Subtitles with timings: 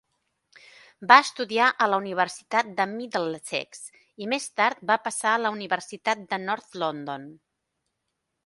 [1.11, 3.83] Va estudiar a la Universitat de Middlesex,
[4.25, 7.33] i més tard va passar a la Universitat de North London.